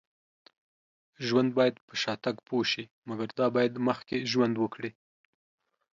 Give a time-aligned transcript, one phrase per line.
[1.25, 2.85] ژوند باید په شاتګ پوه شي.
[3.09, 4.91] مګر دا باید مخکې ژوند وکړي